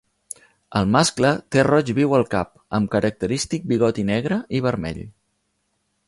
El 0.77 0.87
mascle 0.93 1.33
té 1.55 1.65
roig 1.67 1.91
viu 1.99 2.15
al 2.19 2.25
cap, 2.31 2.49
amb 2.77 2.91
característic 2.95 3.67
bigoti 3.73 4.07
negre 4.11 4.39
i 4.59 4.63
vermell. 4.69 5.03